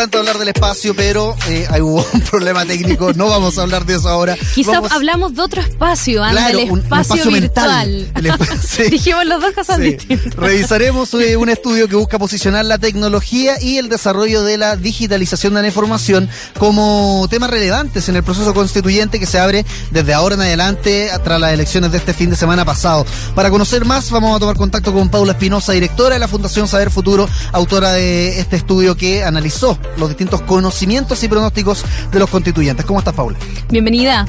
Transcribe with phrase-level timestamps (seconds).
[0.00, 3.12] encanta hablar del espacio, pero eh, hay hubo un problema técnico.
[3.12, 4.36] No vamos a hablar de eso ahora.
[4.54, 8.10] Quizás hablamos de otro espacio, Ana, Claro, del un- un espacio, virtual.
[8.14, 8.32] El
[8.66, 8.82] sí.
[8.84, 9.82] Dijimos las dos cosas Sí.
[9.82, 10.34] distintas.
[10.34, 15.54] Revisaremos eh, un estudio que busca posicionar la tecnología y el desarrollo de la digitalización
[15.54, 20.34] de la información como temas relevantes en el proceso constituyente que se abre desde ahora
[20.36, 23.04] en adelante tras las elecciones de este fin de semana pasado.
[23.34, 26.90] Para conocer más, vamos a tomar contacto con Paula Espinosa, directora de la Fundación Saber
[26.90, 32.84] Futuro, autora de este estudio que analizó los distintos conocimientos y pronósticos de los constituyentes.
[32.86, 33.38] ¿Cómo estás, Paula?
[33.68, 34.26] Bienvenida.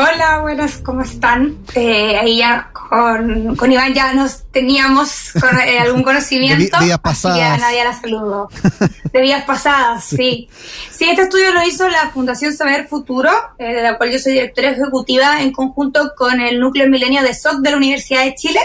[0.00, 1.58] Hola, buenas, ¿cómo están?
[1.74, 6.78] Eh, ahí ya con, con Iván ya nos teníamos con, eh, algún conocimiento.
[6.78, 7.54] De que pasadas.
[7.54, 8.48] a nadie la saludo.
[9.12, 10.48] De vidas pasadas, sí.
[10.92, 14.34] Sí, este estudio lo hizo la Fundación Saber Futuro, eh, de la cual yo soy
[14.34, 18.60] directora ejecutiva en conjunto con el Núcleo Milenio de SOC de la Universidad de Chile.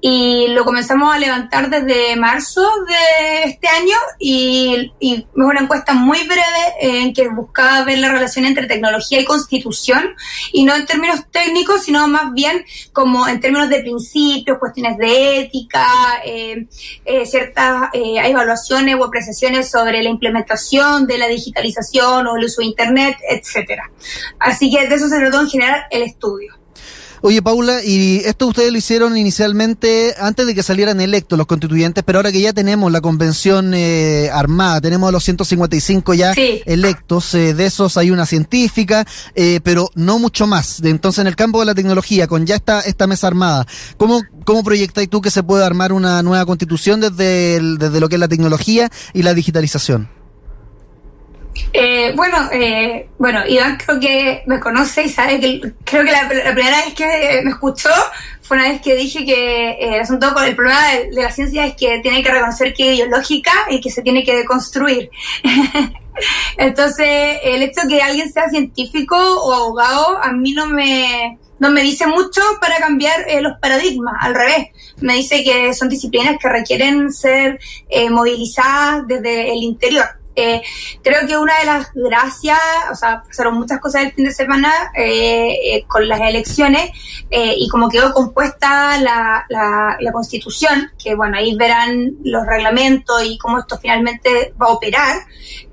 [0.00, 5.94] Y lo comenzamos a levantar desde marzo de este año y, y es una encuesta
[5.94, 6.42] muy breve
[6.80, 10.14] en que buscaba ver la relación entre tecnología y constitución
[10.52, 15.40] y no en términos técnicos, sino más bien como en términos de principios, cuestiones de
[15.40, 15.86] ética,
[16.24, 16.66] eh,
[17.04, 22.60] eh, ciertas eh, evaluaciones o apreciaciones sobre la implementación de la digitalización o el uso
[22.60, 23.90] de Internet, etcétera.
[24.38, 26.57] Así que de eso se trató en general el estudio.
[27.20, 32.04] Oye, Paula, y esto ustedes lo hicieron inicialmente antes de que salieran electos los constituyentes,
[32.04, 36.62] pero ahora que ya tenemos la convención eh, armada, tenemos a los 155 ya Sí.
[36.64, 40.80] electos, eh, de esos hay una científica, eh, pero no mucho más.
[40.84, 43.66] Entonces, en el campo de la tecnología, con ya esta, esta mesa armada,
[43.96, 48.08] ¿cómo, cómo proyectáis tú que se puede armar una nueva constitución desde, el- desde lo
[48.08, 50.08] que es la tecnología y la digitalización?
[51.72, 56.22] Eh, bueno, eh, bueno, Iván creo que me conoce y sabe que creo que la,
[56.22, 57.90] la primera vez que me escuchó
[58.42, 61.66] fue una vez que dije que eh, el asunto el problema de, de la ciencia
[61.66, 65.10] es que tiene que reconocer que es ideológica y que se tiene que deconstruir.
[66.56, 71.70] Entonces, el hecho de que alguien sea científico o abogado a mí no me, no
[71.70, 74.68] me dice mucho para cambiar eh, los paradigmas, al revés.
[75.00, 80.06] Me dice que son disciplinas que requieren ser eh, movilizadas desde el interior.
[80.40, 80.62] Eh,
[81.02, 82.58] creo que una de las gracias,
[82.92, 86.90] o sea, pasaron muchas cosas el fin de semana eh, eh, con las elecciones
[87.30, 93.24] eh, y como quedó compuesta la, la, la constitución, que bueno, ahí verán los reglamentos
[93.24, 95.16] y cómo esto finalmente va a operar,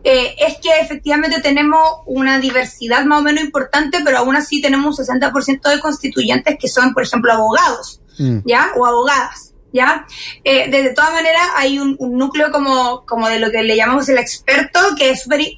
[0.03, 4.97] eh, es que efectivamente tenemos una diversidad más o menos importante, pero aún así tenemos
[4.99, 8.39] un 60% de constituyentes que son, por ejemplo, abogados, Mm.
[8.45, 8.71] ¿ya?
[8.77, 9.44] O abogadas.
[9.75, 10.05] ¿Ya?
[10.45, 14.17] Eh, de, todas maneras, hay un, núcleo como, como de lo que le llamamos el
[14.17, 15.57] experto, que es súper-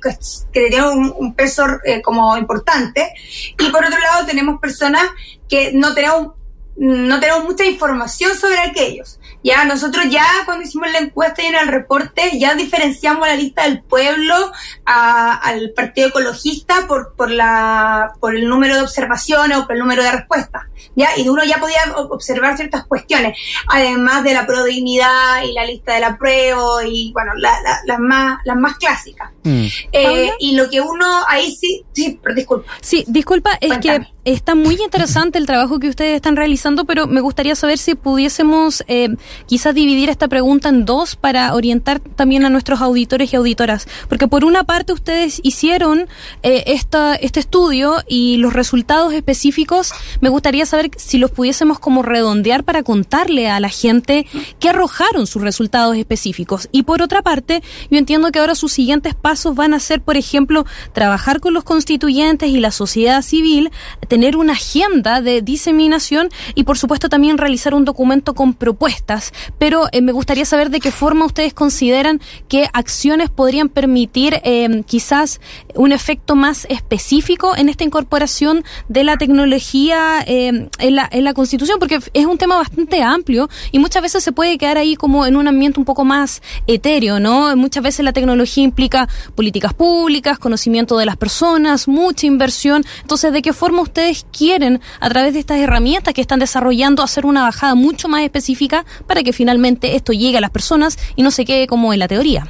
[0.52, 3.14] que, tiene un, un peso eh, como importante.
[3.60, 5.04] Y por otro lado, tenemos personas
[5.48, 6.34] que no tenemos,
[6.78, 9.20] no tenemos mucha información sobre aquellos.
[9.44, 13.64] Ya nosotros ya cuando hicimos la encuesta y en el reporte ya diferenciamos la lista
[13.64, 14.52] del pueblo
[14.86, 19.80] a- al partido ecologista por, por la por el número de observaciones o por el
[19.80, 20.64] número de respuestas.
[20.96, 25.94] Ya, y uno ya podía observar ciertas cuestiones, además de la prodignidad y la lista
[25.94, 29.32] del apruebo y bueno, la- la- las más las más clásicas.
[29.44, 29.66] Mm.
[29.92, 32.74] Eh, y lo que uno ahí sí, sí, pero disculpa.
[32.82, 34.06] Sí, disculpa, es Cuéntame.
[34.06, 37.96] que está muy interesante el trabajo que ustedes están realizando, pero me gustaría saber si
[37.96, 39.16] pudiésemos eh,
[39.46, 43.88] quizás dividir esta pregunta en dos para orientar también a nuestros auditores y auditoras.
[44.10, 46.08] Porque por una parte ustedes hicieron
[46.44, 52.04] eh, esta, este estudio y los resultados específicos, me gustaría saber si los pudiésemos como
[52.04, 54.28] redondear para contarle a la gente
[54.60, 56.68] qué arrojaron sus resultados específicos.
[56.72, 60.18] Y por otra parte, yo entiendo que ahora sus siguientes pasos van a ser, por
[60.18, 63.72] ejemplo, trabajar con los constituyentes y la sociedad civil,
[64.18, 69.32] tener una agenda de diseminación y, por supuesto, también realizar un documento con propuestas.
[69.60, 74.82] Pero eh, me gustaría saber de qué forma ustedes consideran que acciones podrían permitir eh,
[74.88, 75.40] quizás
[75.76, 81.36] un efecto más específico en esta incorporación de la tecnología eh, en, la, en la
[81.36, 85.28] Constitución, porque es un tema bastante amplio y muchas veces se puede quedar ahí como
[85.28, 87.56] en un ambiente un poco más etéreo, ¿no?
[87.56, 92.84] Muchas veces la tecnología implica políticas públicas, conocimiento de las personas, mucha inversión.
[93.04, 97.26] Entonces, ¿de qué forma ustedes quieren, a través de estas herramientas que están desarrollando, hacer
[97.26, 101.32] una bajada mucho más específica para que finalmente esto llegue a las personas y no
[101.32, 102.48] se quede como en la teoría?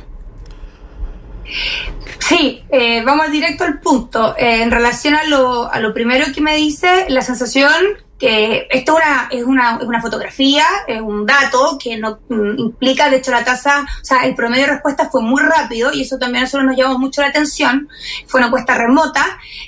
[2.20, 4.36] Sí, eh, vamos directo al punto.
[4.38, 7.74] Eh, en relación a lo, a lo primero que me dice, la sensación
[8.20, 13.10] que esto una, es, una, es una fotografía, es un dato que no mm, implica,
[13.10, 16.18] de hecho la tasa, o sea, el promedio de respuesta fue muy rápido y eso
[16.18, 17.88] también a nosotros nos llamó mucho la atención,
[18.26, 19.24] fue una encuesta remota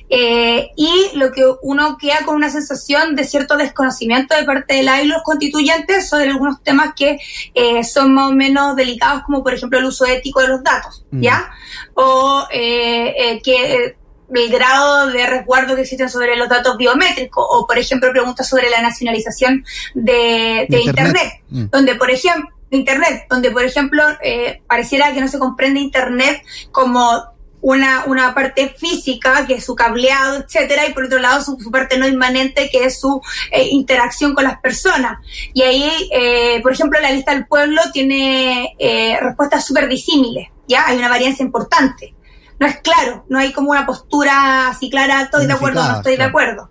[0.10, 4.84] eh, y lo que uno queda con una sensación de cierto desconocimiento de parte de
[4.84, 7.20] la y los constituyentes sobre algunos temas que
[7.54, 11.06] eh, son más o menos delicados como por ejemplo el uso ético de los datos,
[11.12, 11.22] mm.
[11.22, 11.52] ¿ya?
[11.94, 13.99] O eh, que
[14.34, 18.70] el grado de resguardo que existen sobre los datos biométricos o, por ejemplo, preguntas sobre
[18.70, 21.66] la nacionalización de, Internet, mm.
[21.72, 27.24] donde, por ejemplo, Internet, donde, por ejemplo, eh, pareciera que no se comprende Internet como
[27.62, 31.98] una, una parte física, que es su cableado, etcétera, y por otro lado su, parte
[31.98, 33.22] no inmanente, que es su
[33.52, 35.18] eh, interacción con las personas.
[35.54, 38.76] Y ahí, eh, por ejemplo, la lista del pueblo tiene
[39.20, 40.88] respuestas súper disímiles, ¿ya?
[40.88, 42.14] Hay una varianza importante
[42.60, 46.18] no es claro, no hay como una postura así clara, estoy de acuerdo no estoy
[46.18, 46.70] de acuerdo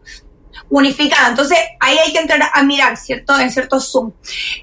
[0.70, 1.28] unificada.
[1.28, 3.38] Entonces, ahí hay que entrar a mirar, ¿cierto?
[3.38, 4.12] En ciertos Zoom.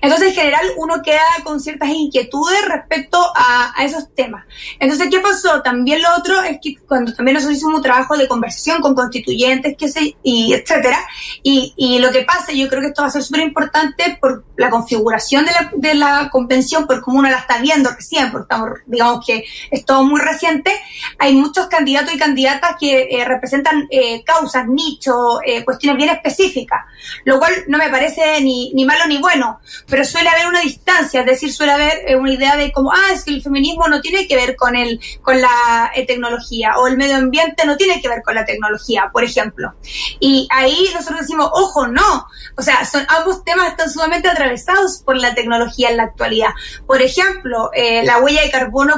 [0.02, 4.46] Entonces, en general, uno queda con ciertas inquietudes respecto a, esos temas.
[4.80, 5.62] Entonces, ¿qué pasó?
[5.62, 9.75] También lo otro es que cuando también nosotros hicimos un trabajo de conversación con constituyentes,
[9.78, 10.98] que sé, y etcétera,
[11.44, 14.46] y, y lo que pasa, yo creo que esto va a ser súper importante por
[14.57, 18.44] la configuración de la, de la convención, por cómo uno la está viendo recién, porque
[18.44, 20.72] estamos, digamos que es todo muy reciente,
[21.19, 26.86] hay muchos candidatos y candidatas que eh, representan eh, causas, nichos, eh, cuestiones bien específica,
[27.24, 31.21] lo cual no me parece ni, ni malo ni bueno, pero suele haber una distancia,
[31.21, 34.01] es decir, suele haber eh, una idea de como, ah, es que el feminismo no
[34.01, 38.01] tiene que ver con, el, con la eh, tecnología, o el medio ambiente no tiene
[38.01, 39.74] que ver con la tecnología, por ejemplo.
[40.19, 42.27] Y ahí nosotros decimos, ojo, no,
[42.57, 46.50] o sea, son, ambos temas están sumamente atravesados por la tecnología en la actualidad.
[46.86, 48.95] Por ejemplo, eh, la huella de carbono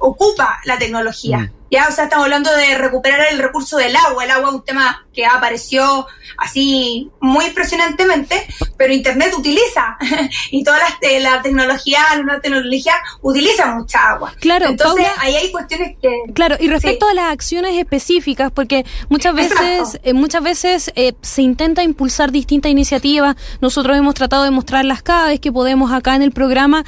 [0.00, 1.52] ocupa la tecnología.
[1.70, 4.24] Ya, o sea, estamos hablando de recuperar el recurso del agua.
[4.24, 6.06] El agua es un tema que apareció
[6.36, 8.46] así muy impresionantemente,
[8.76, 9.96] pero Internet utiliza.
[10.52, 14.34] Y toda la, eh, la tecnología, la nueva tecnología utiliza mucha agua.
[14.40, 16.10] Claro, entonces ahí hay cuestiones que...
[16.34, 21.42] Claro, y respecto a las acciones específicas, porque muchas veces, eh, muchas veces eh, se
[21.42, 26.22] intenta impulsar distintas iniciativas, nosotros hemos tratado de mostrarlas cada vez que podemos acá en
[26.22, 26.84] el programa,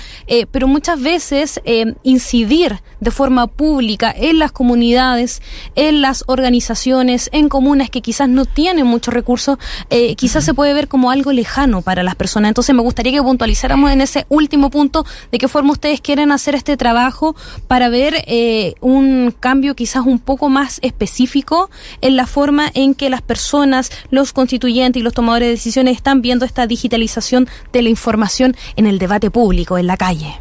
[0.51, 1.61] pero muchas veces
[2.03, 5.43] incidir de forma pública en las comunidades comunidades,
[5.75, 9.59] en las organizaciones, en comunas que quizás no tienen muchos recursos,
[9.91, 12.49] eh, quizás se puede ver como algo lejano para las personas.
[12.49, 16.55] Entonces me gustaría que puntualizáramos en ese último punto de qué forma ustedes quieren hacer
[16.55, 17.37] este trabajo
[17.69, 21.69] para ver eh, un cambio quizás un poco más específico
[22.01, 26.23] en la forma en que las personas, los constituyentes y los tomadores de decisiones están
[26.23, 30.41] viendo esta digitalización de la información en el debate público, en la calle.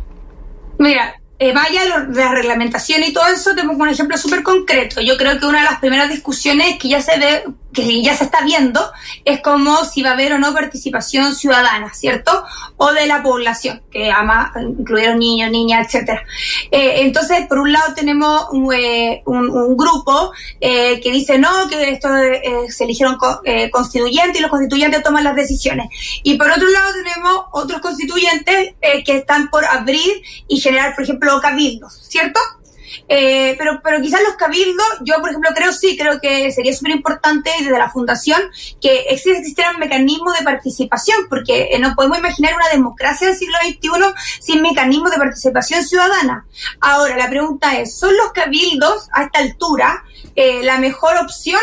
[0.80, 5.02] Mira, eh, vaya la reglamentación y todo eso, te un ejemplo súper concreto.
[5.02, 7.44] Yo creo que una de las primeras discusiones que ya se ve,
[7.74, 8.82] que ya se está viendo
[9.26, 12.44] es como si va a haber o no participación ciudadana, ¿cierto?
[12.78, 16.24] O de la población, que ama incluyeron niños, niñas, etcétera.
[16.70, 22.10] Eh, entonces, por un lado tenemos un, eh, grupo eh, que dice no, que esto
[22.70, 23.18] se eligieron
[23.72, 25.88] constituyentes y los constituyentes toman las decisiones.
[26.24, 28.76] Y por otro lado tenemos otros constituyentes
[29.06, 32.40] que están por abrir y generar, por ejemplo, cabildos, ¿cierto?
[33.08, 36.92] Eh, pero, pero quizás los cabildos, yo por ejemplo creo sí, creo que sería súper
[36.92, 38.42] importante desde la fundación
[38.82, 43.58] que existiera un mecanismo de participación, porque eh, no podemos imaginar una democracia del siglo
[43.64, 43.90] XXI
[44.40, 46.46] sin mecanismos de participación ciudadana.
[46.80, 50.04] Ahora, la pregunta es, ¿son los cabildos a esta altura
[50.36, 51.62] eh, la mejor opción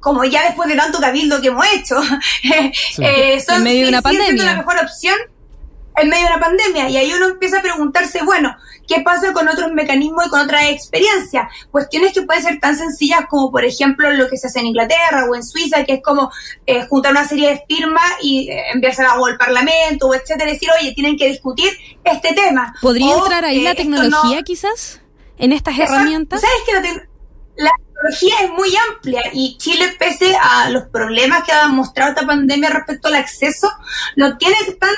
[0.00, 1.94] como ya después de tanto cabildo que hemos hecho,
[3.46, 4.44] son en medio de una pandemia.
[4.44, 5.14] la mejor opción
[6.00, 6.88] en medio de una pandemia.
[6.88, 10.70] Y ahí uno empieza a preguntarse, bueno, ¿qué pasa con otros mecanismos y con otras
[10.70, 11.48] experiencias?
[11.70, 15.26] Cuestiones que pueden ser tan sencillas como, por ejemplo, lo que se hace en Inglaterra
[15.30, 16.30] o en Suiza, que es como
[16.66, 20.92] eh, juntar una serie de firmas y eh, enviársela al Parlamento o etcétera, decir, oye,
[20.94, 21.70] tienen que discutir
[22.04, 22.74] este tema.
[22.80, 25.00] ¿Podría entrar ahí la tecnología quizás
[25.38, 26.40] en estas herramientas?
[26.40, 27.04] ¿Sabes que la,
[27.56, 32.26] la tecnología es muy amplia y Chile, pese a los problemas que ha mostrado esta
[32.26, 33.70] pandemia respecto al acceso,
[34.16, 34.90] no tiene tan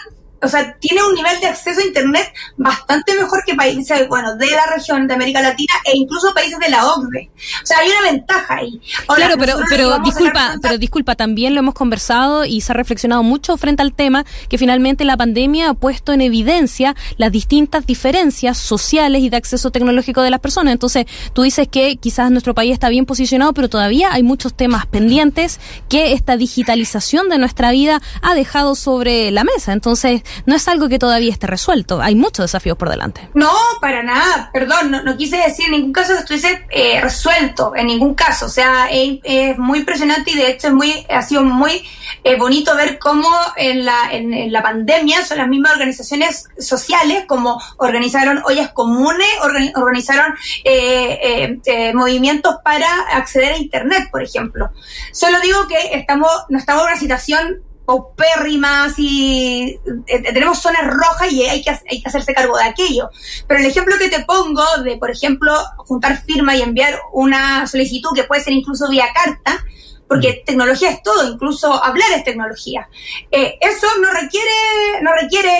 [0.43, 4.51] o sea, tiene un nivel de acceso a Internet bastante mejor que países, bueno, de
[4.51, 7.31] la región de América Latina e incluso países de la OCDE.
[7.63, 8.81] O sea, hay una ventaja ahí.
[9.15, 13.57] claro, pero, pero disculpa, pero disculpa, también lo hemos conversado y se ha reflexionado mucho
[13.57, 19.23] frente al tema que finalmente la pandemia ha puesto en evidencia las distintas diferencias sociales
[19.23, 20.73] y de acceso tecnológico de las personas.
[20.73, 24.87] Entonces, tú dices que quizás nuestro país está bien posicionado, pero todavía hay muchos temas
[24.87, 29.73] pendientes que esta digitalización de nuestra vida ha dejado sobre la mesa.
[29.73, 32.01] Entonces, no es algo que todavía esté resuelto.
[32.01, 33.29] Hay muchos desafíos por delante.
[33.35, 34.51] No, para nada.
[34.53, 38.47] Perdón, no, quise decir en ningún caso que estuviese eh, resuelto, en ningún caso.
[38.47, 41.85] O sea, es, muy impresionante y de hecho es muy, ha sido muy
[42.25, 47.61] eh, bonito ver cómo en la, en, la pandemia son las mismas organizaciones sociales como
[47.79, 49.29] organizaron ollas comunes,
[49.75, 50.35] organizaron
[50.65, 54.71] eh, movimientos para acceder a Internet, por ejemplo.
[55.13, 61.33] Solo digo que estamos, no estamos en una situación paupérrimas y eh, tenemos zonas rojas
[61.33, 63.11] y hay que, hay que hacerse cargo de aquello.
[63.47, 68.11] Pero el ejemplo que te pongo de, por ejemplo, juntar firma y enviar una solicitud
[68.15, 69.65] que puede ser incluso vía carta,
[70.07, 70.45] porque mm.
[70.47, 72.89] tecnología es todo, incluso hablar es tecnología.
[73.31, 75.53] Eh, eso no requiere, no requiere,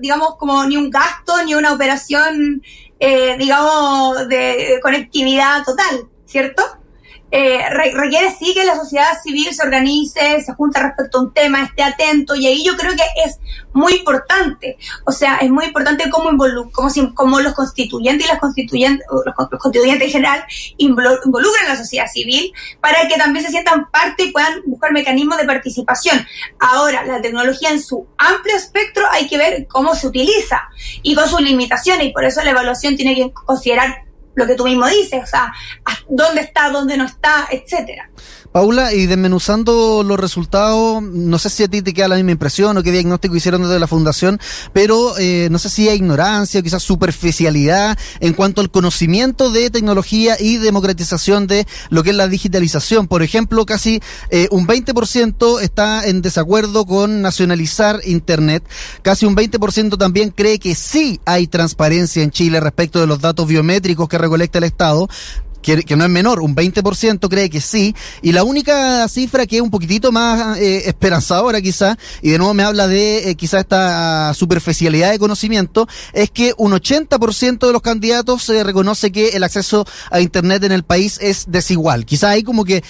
[0.00, 2.62] digamos, como ni un gasto ni una operación,
[2.98, 6.81] eh, digamos, de conectividad total, ¿cierto?
[7.34, 11.62] Eh, requiere sí que la sociedad civil se organice, se junte respecto a un tema,
[11.62, 13.38] esté atento, y ahí yo creo que es
[13.72, 14.76] muy importante.
[15.06, 16.30] O sea, es muy importante cómo,
[17.14, 20.44] cómo, los constituyentes y las constituyentes, los constituyentes en general
[20.76, 25.38] involucran a la sociedad civil para que también se sientan parte y puedan buscar mecanismos
[25.38, 26.26] de participación.
[26.58, 30.68] Ahora, la tecnología en su amplio espectro hay que ver cómo se utiliza
[31.02, 34.64] y con sus limitaciones, y por eso la evaluación tiene que considerar lo que tú
[34.64, 35.52] mismo dices, o sea,
[36.08, 38.10] dónde está, dónde no está, etcétera.
[38.52, 42.76] Paula, y desmenuzando los resultados, no sé si a ti te queda la misma impresión
[42.76, 44.38] o qué diagnóstico hicieron desde la fundación,
[44.74, 49.70] pero eh, no sé si hay ignorancia o quizás superficialidad en cuanto al conocimiento de
[49.70, 53.08] tecnología y democratización de lo que es la digitalización.
[53.08, 58.64] Por ejemplo, casi eh, un 20% está en desacuerdo con nacionalizar Internet,
[59.00, 63.46] casi un 20% también cree que sí hay transparencia en Chile respecto de los datos
[63.46, 65.08] biométricos que recolecta el Estado,
[65.62, 69.62] que, no es menor, un 20% cree que sí, y la única cifra que es
[69.62, 74.34] un poquitito más eh, esperanzadora quizá, y de nuevo me habla de eh, quizá esta
[74.34, 79.86] superficialidad de conocimiento, es que un 80% de los candidatos se reconoce que el acceso
[80.10, 82.04] a Internet en el país es desigual.
[82.04, 82.82] Quizá hay como que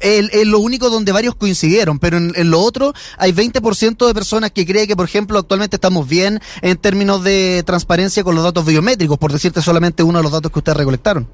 [0.00, 4.52] es lo único donde varios coincidieron, pero en, en lo otro hay 20% de personas
[4.52, 8.64] que creen que, por ejemplo, actualmente estamos bien en términos de transparencia con los datos
[8.64, 11.28] biométricos, por decirte solamente uno de los datos que ustedes recolectaron.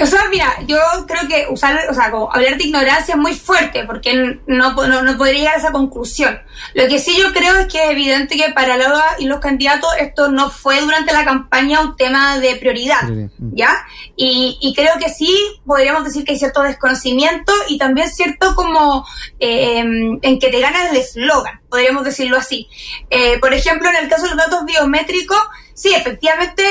[0.00, 3.34] O sea, mira, yo creo que usar, o sea, como hablar de ignorancia es muy
[3.34, 6.38] fuerte porque no, no, podría llegar a esa conclusión.
[6.74, 9.90] Lo que sí yo creo es que es evidente que para Laura y los candidatos
[9.98, 13.54] esto no fue durante la campaña un tema de prioridad, mm.
[13.54, 13.86] ¿ya?
[14.16, 15.34] Y, y creo que sí
[15.64, 19.06] podríamos decir que hay cierto desconocimiento y también cierto como
[19.40, 22.68] eh, en que te ganas el eslogan, podríamos decirlo así.
[23.10, 25.38] Eh, por ejemplo, en el caso de los datos biométricos,
[25.74, 26.62] sí, efectivamente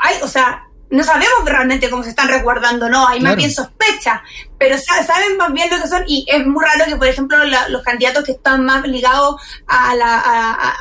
[0.00, 4.22] hay, o sea, no sabemos realmente cómo se están resguardando, no, hay más bien sospecha,
[4.58, 7.82] pero saben más bien lo que son y es muy raro que, por ejemplo, los
[7.82, 9.90] candidatos que están más ligados a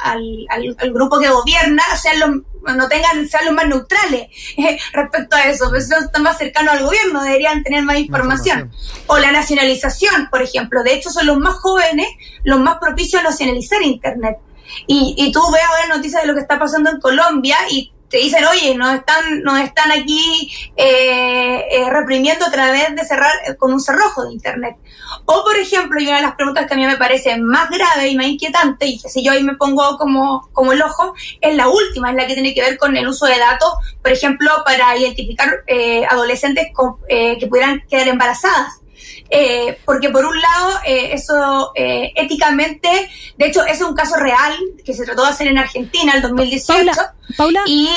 [0.04, 2.30] al, grupo que gobierna sean los
[2.76, 6.84] no tengan, sean los más neutrales eh, respecto a eso, pues están más cercanos al
[6.84, 8.72] gobierno, deberían tener más información.
[9.08, 12.08] O la nacionalización, por ejemplo, de hecho son los más jóvenes
[12.44, 14.38] los más propicios a nacionalizar Internet.
[14.86, 18.18] Y, y tú ves ahora noticias de lo que está pasando en Colombia y te
[18.18, 23.56] dicen, oye, nos están, nos están aquí eh, eh, reprimiendo a través de cerrar eh,
[23.56, 24.78] con un cerrojo de Internet.
[25.26, 28.08] O, por ejemplo, y una de las preguntas que a mí me parece más grave
[28.10, 31.56] y más inquietante, y que si yo ahí me pongo como, como el ojo, es
[31.56, 34.50] la última, es la que tiene que ver con el uso de datos, por ejemplo,
[34.66, 35.64] para identificar
[36.10, 36.68] adolescentes
[37.08, 38.82] que pudieran quedar embarazadas.
[39.30, 42.90] Eh, porque por un lado, eh, eso eh, éticamente,
[43.38, 44.54] de hecho, es un caso real
[44.86, 46.92] que se trató de hacer en Argentina en el 2018.
[47.36, 47.90] Paula, y,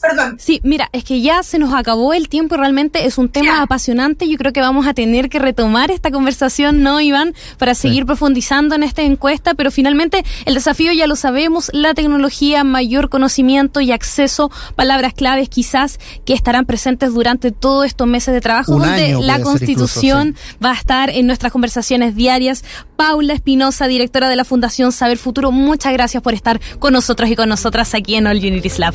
[0.00, 0.36] perdón.
[0.38, 3.62] Sí, mira, es que ya se nos acabó el tiempo y realmente es un tema
[3.62, 4.28] apasionante.
[4.28, 7.34] Yo creo que vamos a tener que retomar esta conversación, ¿no, Iván?
[7.58, 12.64] Para seguir profundizando en esta encuesta, pero finalmente el desafío ya lo sabemos, la tecnología,
[12.64, 18.40] mayor conocimiento y acceso, palabras claves quizás que estarán presentes durante todos estos meses de
[18.40, 22.64] trabajo, donde la constitución va a estar en nuestras conversaciones diarias.
[22.96, 27.36] Paula Espinosa, directora de la Fundación Saber Futuro, muchas gracias por estar con nosotros y
[27.36, 28.94] con nosotras aquí en All Unities Lab.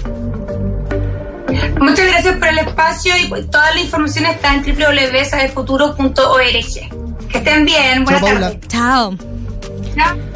[1.79, 7.29] Muchas gracias por el espacio y toda la información está en www.saberfuturo.org.
[7.29, 8.05] Que estén bien.
[8.05, 8.57] Buenas tardes.
[8.67, 9.15] Chao.
[9.95, 10.17] Chao.